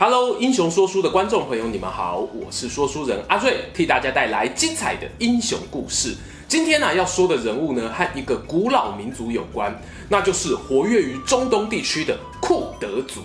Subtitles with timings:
[0.00, 6.14] Hello，英雄说书的观众朋友，你们好，我是说书人阿瑞，替大家带来精彩的英雄故事。
[6.46, 9.76] 今天呢、要说的人物呢，和一个古老民族有关，
[10.08, 13.22] 那就是活跃于中东地区的库德族。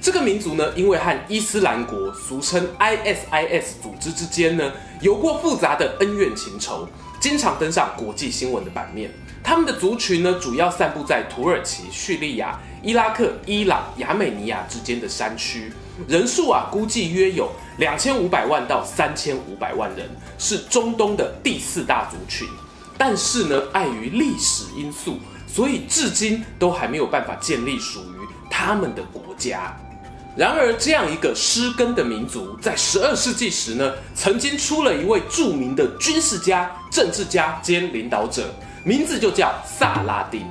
[0.00, 4.70] 这个民族呢，因为和伊斯兰国，俗称 ISIS 组织之间呢，
[5.00, 6.86] 有过复杂的恩怨情仇，
[7.18, 9.10] 经常登上国际新闻的版面。
[9.42, 15.72] 他们的族群呢，主要散布在土耳其、叙利亚、伊拉克、伊朗、亚美尼亚之间的山区。
[16.08, 22.48] 人数啊，估计约有两千五百万到三千五百万人，是中东的第四大族群。
[22.96, 29.76] 但是呢，碍于历史因素，所以至今都还没有办法建立属于他们的国家。
[30.34, 38.48] 然而，这样一个失根的民族，在十二世纪时呢，曾经出了一位著名的军事家、政治家兼领导者，
[38.82, 40.46] 名字就叫萨拉丁。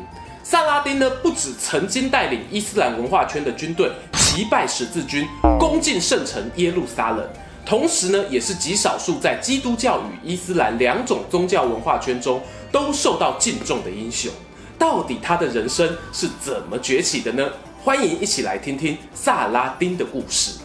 [0.51, 3.89] 萨拉丁呢，不止曾经带领伊斯兰文化圈的军队。
[4.11, 5.25] 击败十字军，
[5.57, 7.25] 攻进圣城耶路撒冷，
[7.65, 14.29] 同时呢，也是极少数在基督教与伊斯兰两种宗教文化圈中都受到敬重的英雄。
[14.77, 17.49] 到底他的人生是怎么崛起的呢？
[17.81, 20.59] 欢迎一起来听听萨拉丁的故事。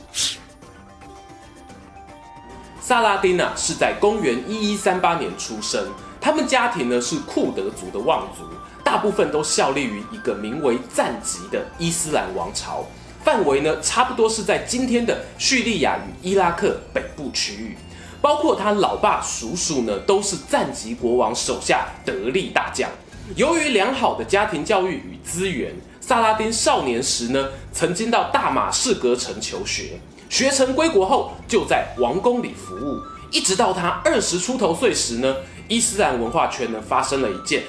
[2.80, 5.86] 萨拉丁呢、是在公元一一三八年出生，
[6.20, 8.42] 他们家庭呢是库德族的望族，
[8.86, 12.86] 大部分都效力于一个名为赞吉的伊斯兰王朝。
[13.24, 17.76] 范围呢，差不多是在今天的叙利亚与伊拉克北部区域，
[18.22, 22.88] 包括他老爸、叔叔呢，都是赞吉国王手下得力大将。
[23.34, 29.98] 由于良好的家庭教育与资源，萨拉丁少年时呢，曾经到大马士革城求学，
[30.30, 33.00] 学成归国后就在王宫里服务，
[33.32, 35.34] 一直到他二十出头岁时呢，
[35.66, 37.64] 伊斯兰文化圈呢发生了一件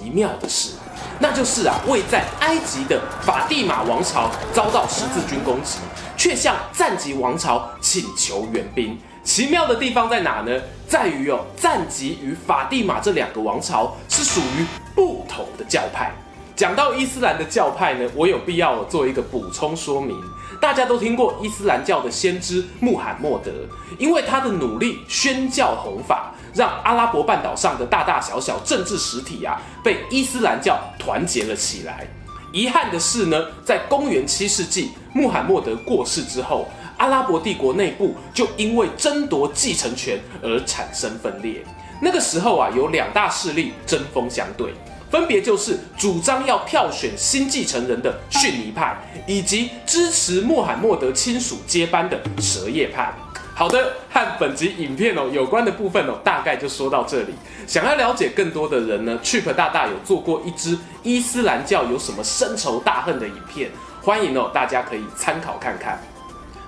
[0.00, 0.72] 奇妙的事。
[1.18, 5.78] 那就是啊，位在埃及的法蒂玛王朝遭到十字军攻击，
[6.16, 8.98] 却向赞吉王朝请求援兵。
[9.22, 10.60] 奇妙的地方在哪呢？
[10.88, 16.10] 在于哦，赞吉与法蒂玛这两个王朝是属于不同的教派。
[16.56, 20.18] 讲到伊斯兰的教派呢，我有必要做一个补充说明。
[20.60, 23.50] 大家都听过伊斯兰教的先知穆罕默德，
[23.98, 26.32] 因为他的努力宣教弘法。
[26.54, 32.06] 让阿拉伯半岛上的大大小小政治实体啊，被伊斯兰教团结了起来。
[32.52, 41.64] 遗憾的是呢，在公元七世纪，穆罕默德过世之后，阿拉伯帝国内部就因为争夺继承权而产生分裂。
[42.02, 44.74] 那个时候啊，有两大势力针锋相对，
[45.10, 48.96] 分别就是主张要票选新继承人的逊尼派，
[49.26, 53.14] 以及支持穆罕默德亲属接班的什叶派。
[53.60, 57.34] 好的，和本集影片哦有关的部分哦，大概就说到这里。
[57.66, 66.00] 想要了解更多的人呢，Chip 大大有做过一支伊斯兰教有什么深仇大恨的影片，欢迎哦大家可以参考看看。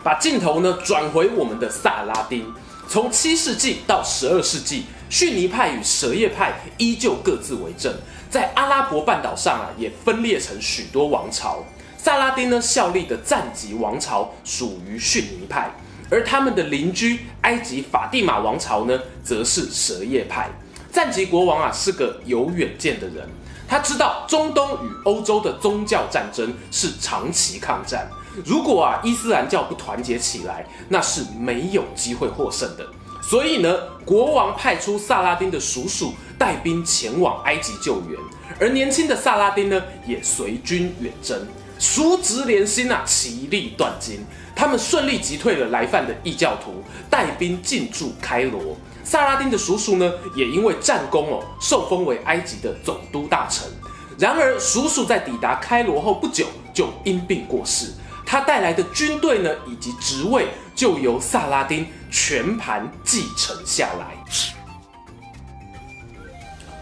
[0.03, 2.53] 把镜头呢转回我们的萨拉丁，
[2.87, 7.91] 从七世纪到十二世纪，逊尼派与什叶派依旧各自为政，
[8.29, 11.65] 在阿拉伯半岛上啊也分裂成许多王朝。
[11.97, 15.71] 萨拉丁呢效力的赞吉王朝属于逊尼派。
[16.13, 20.51] 而他们的邻居埃及法蒂玛王朝呢，则是什叶派。
[20.91, 23.27] 赞吉国王啊，是个有远见的人，
[23.67, 28.07] 他知道中东与欧洲的宗教战争是长期抗战，
[28.45, 32.87] 如果啊伊斯兰教不团结起来，那是没有机会获胜的。
[33.23, 33.75] 所以呢，
[34.05, 38.21] 国王派出萨拉丁的叔叔带兵前往埃及救援，
[38.61, 41.41] 而年轻的萨拉丁呢，也随军远征。
[41.83, 44.25] 叔侄连心啊，其利断金。
[44.55, 48.77] 他们顺利击退了来犯的异教徒，带兵进驻开罗。
[49.03, 53.69] 萨拉丁的叔叔呢，也因为战功哦，受封为埃及的总督大臣。
[54.17, 57.91] 然而，叔叔在抵达开罗后不久就因病过世，
[58.25, 64.07] 他带来的军队呢，以及职位就由萨拉丁全盘继承下来。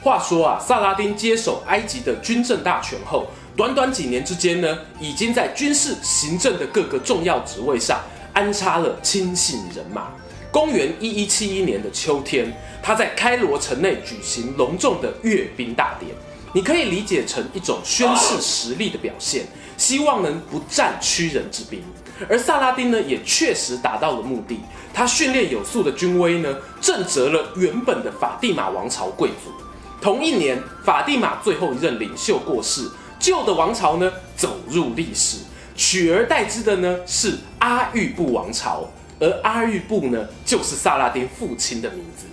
[0.03, 8.01] 话说啊，萨拉丁接手埃及的军政大权后，短短几年之间呢，已经在军事、行政的各个重要职位上
[8.33, 10.09] 安插了亲信人马。
[10.51, 12.53] 公元一一七一年的秋天，
[12.83, 16.11] 他在开罗城内举行隆重的阅兵大典，
[16.53, 21.83] 你可以理解成一种宣示实力的表现，希望能不战屈人之兵。
[22.29, 24.59] 而萨拉丁呢，也确实达到了目的。
[24.93, 29.53] 他训练有素的军威呢，震慑了原本的法蒂玛王朝贵族。
[30.01, 32.89] 同一年，法蒂玛最后一任领袖过世。
[33.21, 35.37] 旧的王朝呢，走入历史，
[35.77, 38.91] 取而代之的呢是阿育布王朝，
[39.21, 42.25] 而阿育布呢就是萨拉丁父亲的名字。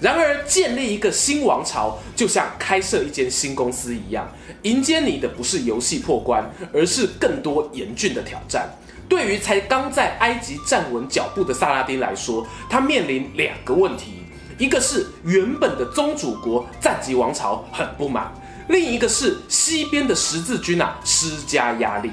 [0.00, 4.28] 然而，建立一个新王朝就像开设一间新公司一样，
[4.62, 8.68] 迎接你的不是游戏破关，而是更多严峻的挑战。
[9.08, 14.24] 对于才刚在埃及站稳脚步的萨拉丁来说，他面临两个问题：
[14.58, 18.30] 一个是原本的宗主国赞吉王朝很不满，
[18.68, 22.10] 另一个是西边的十字军啊施加压力。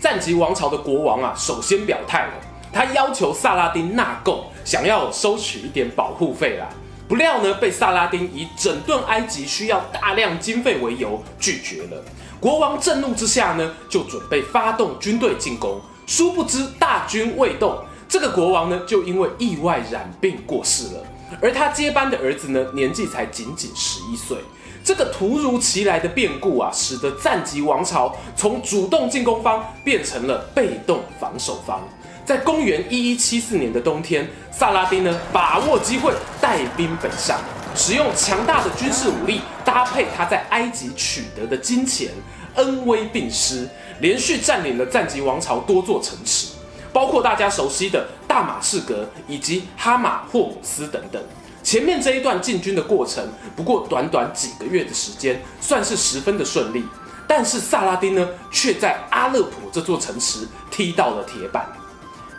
[0.00, 2.32] 赞吉王朝的国王啊，首先表态了，
[2.72, 6.68] 他要求萨拉丁纳贡，想要收取一点保护费啦。
[7.08, 12.02] 不料呢，被萨拉丁以整顿埃及需要大量经费为由拒绝了。
[12.40, 15.80] 国王震怒之下呢，就准备发动军队进攻。
[16.06, 21.02] 殊不知大军未动，这个国王呢，就因为意外染病过世了。
[21.42, 24.38] 而他接班的儿子呢，年纪才仅仅十一岁。
[24.86, 31.82] 这个突如其来的变故啊，使得赞吉王朝从主动进攻方变成了被动防守方。
[32.24, 37.40] 在公元一一七四年的冬天，萨拉丁呢，把握机会带兵北上，
[37.74, 42.12] 使用强大的军事武力，搭配他在埃及取得的金钱，
[42.54, 43.68] 恩威并施，
[43.98, 46.54] 连续占领了赞吉王朝多座城池，
[46.92, 51.20] 包括大家熟悉的大马士革以及哈马霍姆斯等等。
[51.66, 56.84] 前面这一段进军的过程，不过短短几个月的时间，算是十分的顺利。
[57.26, 61.66] 但是萨拉丁呢，却在阿勒颇这座城池踢到了铁板。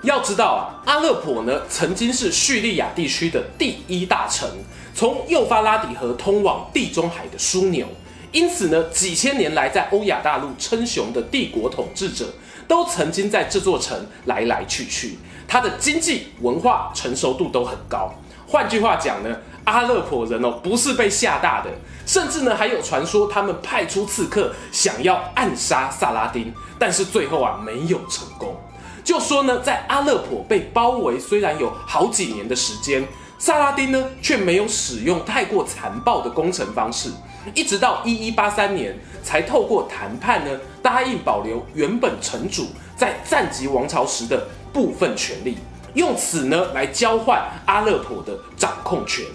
[0.03, 4.49] 要知道啊，阿勒颇呢，曾经是叙利亚地区的第一大城，
[4.95, 7.85] 从幼发拉底河通往地中海的枢纽。
[8.31, 12.33] 因此呢，几千年来在欧亚大陆称雄的帝国统治者，
[12.65, 15.17] 都曾经在这座城来来去去。
[15.49, 18.13] 它的经济文化成熟度都很高。
[18.47, 19.35] 换句话讲呢，
[19.65, 21.69] 阿勒颇人哦，不是被吓大的，
[22.05, 28.55] 甚至呢还有传说他们派出刺客想要暗杀萨拉丁，但是最后啊没有成功。
[29.03, 33.05] 就说呢，在阿勒颇被包围虽然有好几年的时间，
[33.37, 37.11] 萨拉丁呢却没有使用太过残暴的攻城方式，
[37.53, 40.51] 一直到一一八三年才透过谈判呢
[40.81, 45.57] 答应保留原本城主在赞吉王朝时的部分权利。
[45.93, 49.25] 用此呢来交换阿勒颇的掌控权，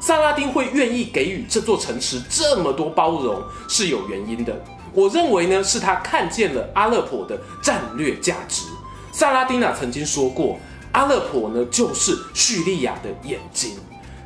[0.00, 4.54] 萨拉丁会愿意给予这座城池这么多包容是有原因的。
[4.92, 8.64] 我认为呢是他看见了阿勒颇的战略价值。
[9.12, 10.58] 萨拉丁啊曾经说过，
[10.92, 13.76] 阿勒颇呢就是叙利亚的眼睛。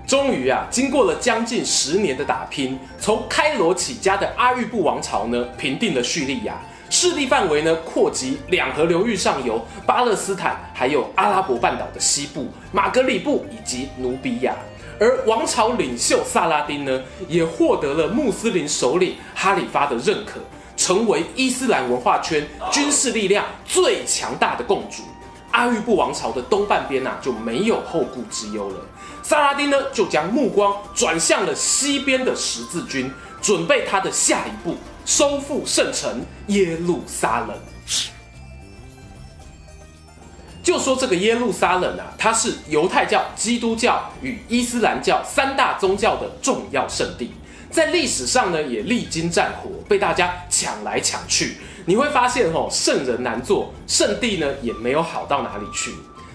[0.06, 6.60] 终于啊，经过了将近十年的打拼，从开罗起家的阿育布王朝呢平定了叙利亚。
[6.98, 14.54] 势力范围呢，扩及两河流域上游、巴勒斯坦，还有阿拉伯半岛的西部、马格里布以及努比亚。
[14.98, 20.40] 而王朝领袖萨拉丁呢，也获得了穆斯林首领哈里发的认可，
[20.74, 25.02] 成为伊斯兰文化圈军事力量最强大的共主。
[25.50, 28.76] 阿育布王朝的东半边呐、啊，就没有后顾之忧了。
[29.22, 33.12] 萨拉丁呢，就将目光转向了西边的十字军，
[33.42, 34.78] 准备他的下一步。
[35.06, 37.56] 收复圣城耶路撒冷。
[40.62, 47.30] 就说这个耶路撒冷啊，它是犹太教、基督教与伊斯兰教三大宗教的重要圣地，
[47.70, 51.58] 在历史上呢也历经战火，被大家抢来抢去。
[51.84, 55.92] 你会发现哦，圣人难做，圣地呢也没有好到哪里去。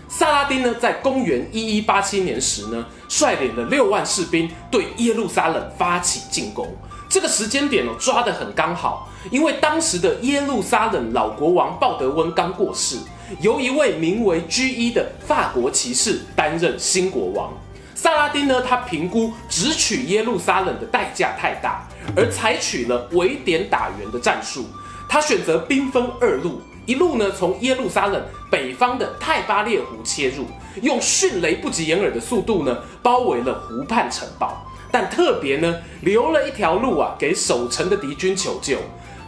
[0.07, 6.73] 萨拉丁呢，在公元一一八七年时呢，率领了六万士兵对耶路撒冷发起进攻。
[7.11, 12.95] 这个时间点哦，抓得很刚好，因为当时的耶路撒冷老国王鲍德温刚过世，
[13.41, 17.51] 由一位名为居伊的法国骑士担任新国王。
[17.95, 24.65] 萨拉丁呢，他评估直取耶路撒冷的代价太大，而采取了围点打援的战术。
[25.09, 30.45] 他选择兵分二路，一路呢从耶路撒冷北方的泰巴列湖切入，
[30.81, 34.65] 用迅雷不及掩耳的速度呢包围了湖畔城堡。
[34.91, 38.77] 但特别呢，留了一条路啊，给守城的敌军求救。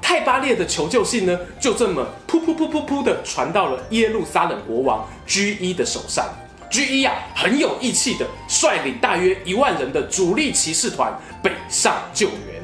[0.02, 6.26] 泰巴列的求救信呢，就这么噗噗噗噗噗的传到了耶路撒冷国王居伊的手上。
[6.70, 12.62] 居伊啊，很有义气的率领大约一万人的主力骑士团北上救援。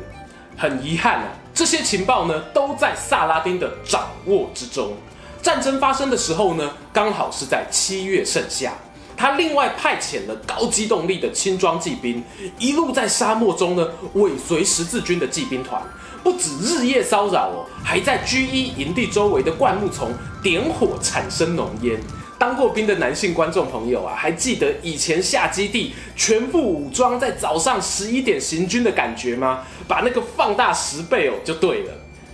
[0.58, 4.94] 很遗憾啊，这些情报呢，都在萨拉丁的掌握之中。
[5.42, 8.74] 战争发生的时候呢，刚好是在七月盛夏。
[9.20, 12.24] 他另外派遣了高机动力的轻装骑兵，
[12.58, 15.84] 一路在沙漠中呢尾随十字军的骑兵团，
[16.24, 22.00] 不止日夜骚扰哦，还在居伊营地周围的灌木丛点火产生浓烟。
[22.38, 29.64] 当过兵的男性观众朋友啊，还记得以前下基地全副武装在早上十一点行军的感觉吗？
[29.86, 31.92] 把那个放大十倍哦，就对了。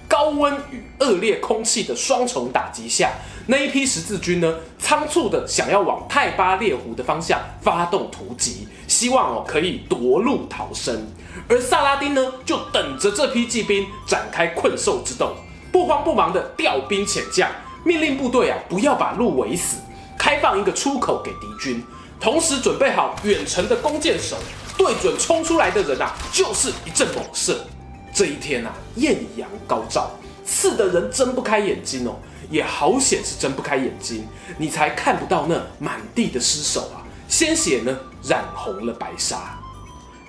[0.08, 3.12] 高温与恶劣空气的双重打击下，
[3.48, 11.08] 那一批十字军呢，仓促的想要往泰巴列湖的方向发动突击，希望哦可以夺路逃生。
[11.48, 15.36] 而萨拉丁呢，就等着这批骑兵展开困兽之斗，
[15.72, 17.50] 不慌不忙的调兵遣将，
[17.84, 19.78] 命令部队啊不要把路围死，
[20.18, 21.84] 开放一个出口给敌军，
[22.20, 24.38] 同时准备好远程的弓箭手，
[24.78, 27.66] 对准冲出来的人啊就是一阵猛射。
[28.16, 30.10] 这一天啊，艳阳高照，
[30.46, 32.16] 刺的人睁不开眼睛哦，
[32.50, 34.26] 也好险是睁不开眼睛，
[34.58, 37.94] 你才看不到那满地的尸首啊，鲜血呢
[38.24, 39.60] 染红了白纱。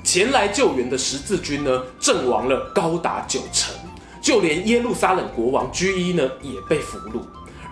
[0.02, 3.72] 前来救援的十字军呢，阵亡了高达九成，
[4.20, 7.22] 就连耶路撒冷国王居伊呢也被俘虏，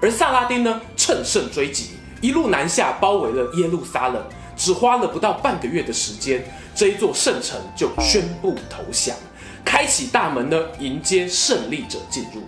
[0.01, 1.91] 而萨拉丁呢乘胜追击，
[2.21, 4.23] 一路南下包围了耶路撒冷，
[4.57, 9.17] 只花了不到半个月的时间，这一座圣城就宣布投降。
[9.65, 12.43] 开启大门呢，迎接胜利者进入。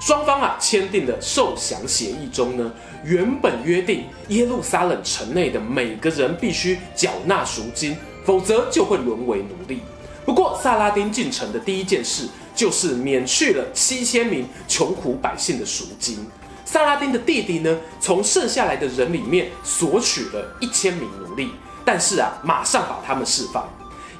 [0.00, 2.72] 双方啊签订的受降协议中呢，
[3.04, 9.80] 原本约定耶路撒冷城内的每个人必须缴纳赎金，否则就会沦为奴隶。
[10.24, 16.26] 不过萨拉丁进城的第一件事就是免去了七千名穷苦百姓的赎金。
[16.64, 21.52] 萨拉丁的弟弟呢，从剩下来的人里面索取了一千名奴隶，
[21.84, 23.68] 但是啊，马上把他们释放。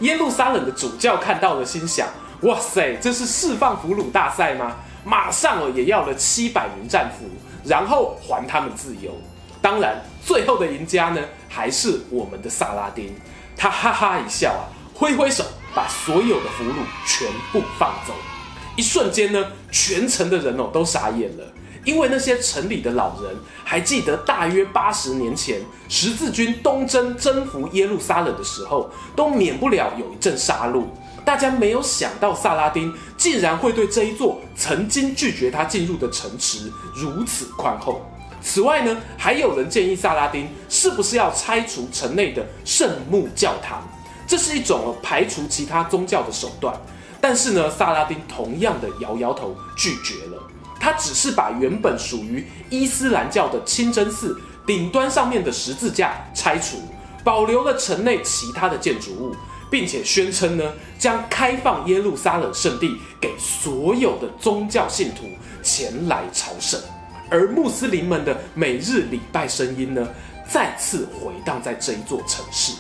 [0.01, 2.09] 耶路撒冷的主教看到了，心想。
[2.43, 4.77] 哇塞，这是释放俘虏大赛吗？
[5.05, 7.27] 马上哦也要了七百名战俘，
[7.65, 9.13] 然后还他们自由。
[9.61, 13.15] 当然，最后的赢家呢还是我们的萨拉丁。
[13.57, 15.45] 他哈哈一笑啊，挥挥手，
[15.75, 16.75] 把所有的俘虏
[17.07, 18.13] 全部放走。
[18.77, 21.45] 一瞬间呢，全城的人哦都傻眼了，
[21.85, 30.85] 因为那些城里的老人还记得，大约八十年前十字军东征征服耶路撒冷的时候，都免不了有一阵杀戮。
[31.25, 38.03] 大家没有想到，萨拉丁竟然会对这一座曾经拒绝他进入的城池如此宽厚。
[38.43, 43.83] 此外呢，还有人建议萨拉丁是不是要拆除城内的圣墓教堂，
[44.27, 46.75] 这是一种排除其他宗教的手段。
[47.21, 50.43] 但是呢，萨拉丁同样的摇摇头拒绝了。
[50.81, 54.37] 他只是把原本属于伊斯兰教的清真寺
[54.67, 56.79] 顶端上面的十字架拆除，
[57.23, 59.37] 保留了城内其他的建筑物。
[59.73, 65.25] 并且宣称呢，将开放耶路撒冷圣地给所有的宗教信徒
[65.63, 66.79] 前来朝圣，
[67.31, 70.07] 而穆斯林们的每日礼拜声音呢，
[70.47, 72.75] 再次回荡在这一座城市。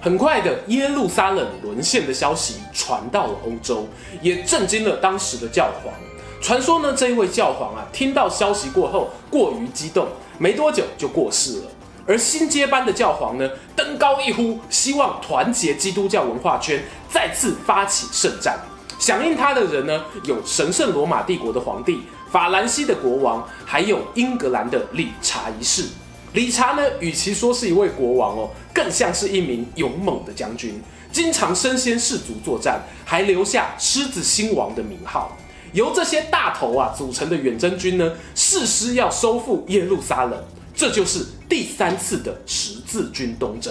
[0.00, 3.88] 很快的，耶路撒冷沦陷的消息传到了欧洲，
[4.20, 5.92] 也震惊了当时的教皇。
[6.40, 10.06] 传说呢，这一位教皇啊，听到消息过后过于激动，
[10.38, 11.64] 没多久就过世了。
[12.06, 18.58] 而新接班的教皇呢，登高一呼，希望团结基督教文化圈，再次发起圣战。
[18.98, 25.86] 响应他的人呢，有神圣罗马帝国的皇帝、法兰西的国王，还有英格兰的理查一世。
[26.32, 30.80] 理查呢，与其说是一位国王哦，更像是一名勇猛的将军，
[31.12, 35.36] 经常身先士卒作战，还留下狮子心王的名号。
[35.72, 40.42] 由这些大头啊组成的远征军呢，誓师要收复耶路撒冷。
[40.74, 43.70] 这就是第三次的十字军东征。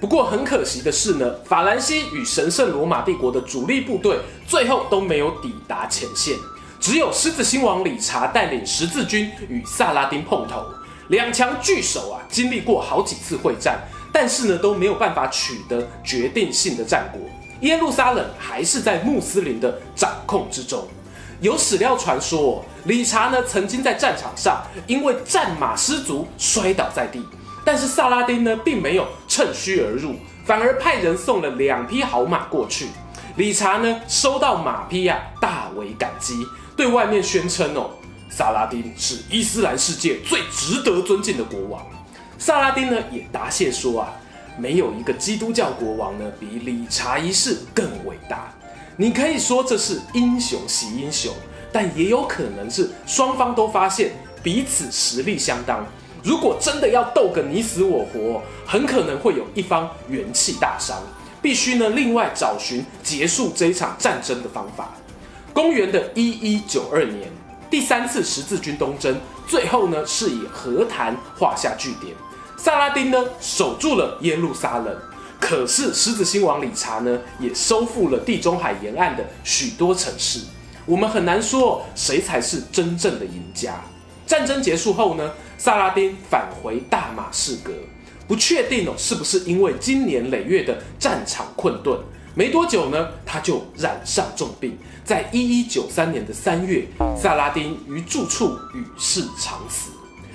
[0.00, 6.36] 不过很可惜的是呢，法兰西与神圣罗马帝国的主力部队最后都没有抵达前线，
[6.78, 10.64] 只有狮子心王理查带领十字军与萨拉丁碰头。
[11.08, 13.80] 两强聚首啊，经历过好几次会战，
[14.12, 17.20] 但是呢都没有办法取得决定性的战果。
[17.62, 20.86] 耶路撒冷还是在穆斯林的掌控之中。
[21.42, 27.20] 有史料传说，理查呢曾经在战场上因为战马失足摔倒在地，
[27.64, 30.14] 但是萨拉丁呢并没有趁虚而入，
[30.46, 32.86] 反而派人送了两匹好马过去。
[33.34, 36.34] 理查呢收到马匹呀、啊，大为感激，
[36.76, 37.90] 对外面宣称哦，
[38.30, 41.84] 萨拉丁是伊斯兰世界最值得尊敬的国王。
[42.38, 44.12] 萨拉丁呢也答谢说啊，
[44.56, 48.54] 没有一个基督教国王呢比理查一世更伟大。
[48.96, 51.32] 你可以说这是英雄惜英雄，
[51.72, 55.84] 但也有可能是双方都发现彼此实力相当。
[56.22, 60.96] 如果真的要斗个你死我活，很可能会有一方元气大伤，
[61.40, 64.94] 必须呢另外找寻结束这一场战争的方法。
[65.52, 67.28] 公元的一一九二年，
[67.70, 69.18] 第三次十字军东征，
[69.48, 72.14] 最后呢是以和谈画下句点。
[72.56, 74.96] 萨拉丁呢守住了耶路撒冷。
[75.42, 80.38] 可是狮子心王理查呢，也收复了地中海沿岸的许多城市。
[80.86, 83.82] 我们很难说谁才是真正的赢家。
[84.24, 87.72] 战争结束后呢，萨拉丁返回大马士革，
[88.28, 91.98] 不确定哦是不是因为经年累月的战场困顿。
[92.36, 96.86] 没多久呢，他就染上重病，在一一九三年的三月，
[97.20, 99.90] 萨拉丁于住处与世长辞。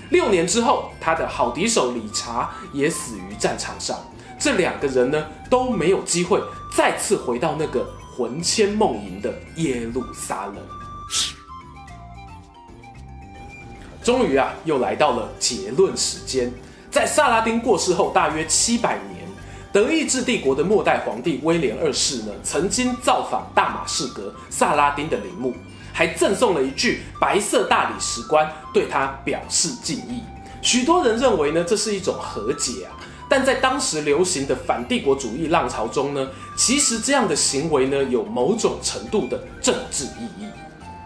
[0.09, 3.97] 六年之后，他的好敌手理查也死于战场上。
[4.39, 6.41] 这两个人呢都没有机会
[6.75, 10.55] 再次回到那个魂牵梦萦的耶路撒冷。
[14.03, 16.51] 终于啊，又来到了结论时间。
[16.89, 19.27] 在萨拉丁过世后大约七百年，
[19.73, 25.53] 德意志帝国的末代皇帝威廉二世呢，曾经造访大马士革萨拉丁的陵墓，
[25.91, 30.23] 还赠送了一具白色大理石棺，对他表示敬意。
[30.61, 32.95] 许多人认为呢，这是一种和解啊。
[33.29, 40.47] 但在当时流行的反帝国主义浪潮中呢，其实这样的行为呢，有某种程度的政治意义。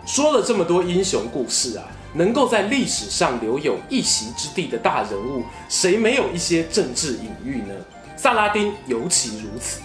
[0.06, 1.86] 说了这么多英雄故事啊。
[2.14, 7.74] 能够在历史上留有一席之地的大人物，谁没有一些政治隐喻呢？
[8.18, 9.80] 萨拉丁尤其如此。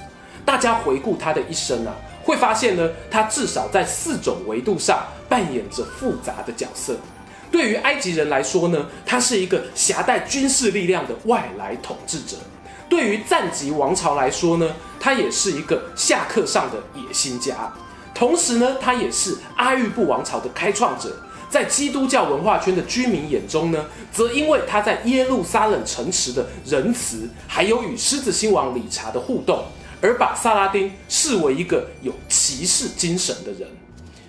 [0.45, 6.97] 大家回顾他的一生啊，会发现呢，他至少在四种维度上扮演着复杂的角色。
[7.57, 12.37] 对于埃及人来说呢，他是一个携带军事力量的外来统治者；
[12.87, 17.73] 对于赞吉王朝来说呢，他也是一个下克上的野心家。
[18.15, 21.17] 同时呢，他也是阿育布王朝的开创者。
[21.49, 29.65] 在基督教文化圈的居民眼中呢，则因为他在耶路撒冷城池的仁慈，还有与狮子心王理查的互动，
[30.03, 33.67] 而把萨拉丁视为一个有骑士精神的人。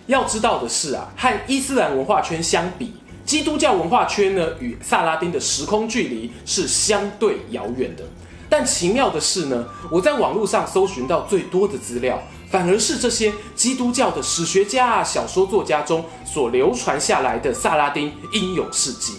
[0.05, 2.93] 要知道的是啊，和伊斯兰文化圈相比，
[3.27, 8.03] 基督教文化圈呢，与萨拉丁的时空距离是相对遥远的。
[8.49, 12.19] 但奇妙的是呢，我在网络上搜寻到最多的资料。
[12.49, 19.15] 反而是这些基督教的史学家啊、小说作家中所流传下来的萨拉丁英勇事迹，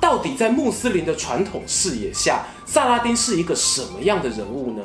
[0.00, 4.82] 到底在穆斯林的传统视野下，萨拉丁是一个什么样的人物呢？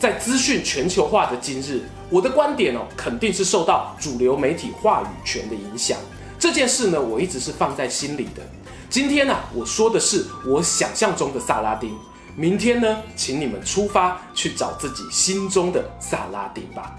[0.00, 5.96] 在资讯全球化的今日，我的观点哦，肯定是受到主流媒体话语权的影响。
[6.38, 8.42] 这件事呢，我一直是放在心里的。
[8.88, 11.92] 今天呢、啊，我说的是我想象中的萨拉丁。
[12.36, 16.94] 明天呢，请你们出发去找自己心中的萨拉丁吧。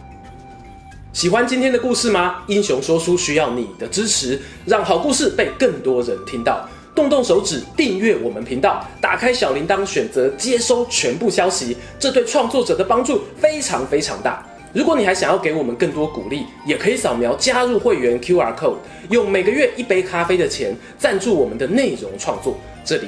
[1.14, 2.44] 喜欢今天的故事吗？
[2.48, 6.68] 英雄说书需要你的支持，让好故事被更多人听到。
[6.94, 14.46] 动动手指订阅我们频道，打开小铃铛，选择接收全部消息，这对创作者的帮助非常非常大。
[14.72, 18.76] 如果你还想要给我们更多鼓励，也可以扫描加入会员 QR code，
[19.10, 22.56] 用每个月一杯咖啡的钱赞助我们的内容创作。
[22.86, 23.08] 这里是